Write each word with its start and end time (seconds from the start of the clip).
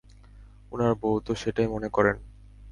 উনার 0.71 0.93
বউ 0.95 1.15
তো 1.25 1.31
সেটাই 1.35 1.67
মনে 1.67 1.89
করেন। 1.89 2.15